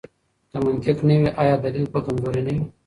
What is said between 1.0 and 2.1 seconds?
نه وي، آیا دلیل به